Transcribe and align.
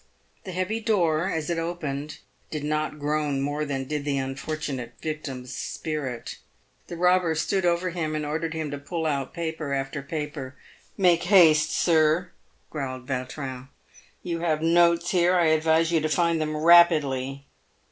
The 0.45 0.51
heavy 0.51 0.79
door, 0.79 1.29
as 1.31 1.51
it 1.51 1.59
opened, 1.59 2.17
did 2.49 2.63
not 2.63 2.97
groan 2.97 3.39
more 3.39 3.65
than 3.65 3.83
did 3.85 4.03
the 4.03 4.17
unfortunate 4.17 4.95
victim's 4.99 5.53
spirit. 5.55 6.37
The 6.87 6.97
robber 6.97 7.35
stood 7.35 7.67
over 7.67 7.91
him, 7.91 8.15
and 8.15 8.25
ordered 8.25 8.55
him 8.55 8.71
to 8.71 8.79
pull 8.79 9.05
out 9.05 9.31
paper 9.31 9.73
after 9.75 10.01
paper." 10.01 10.55
Make 10.97 11.29
baste, 11.29 11.69
sir," 11.69 12.31
growled 12.71 13.05
Yautrin." 13.05 13.67
You 14.23 14.39
have 14.39 14.63
notes 14.63 15.11
here. 15.11 15.35
I 15.35 15.49
advise 15.49 15.91
you 15.91 15.99
to 15.99 16.09
find 16.09 16.41
them 16.41 16.57
rapidly." 16.57 17.45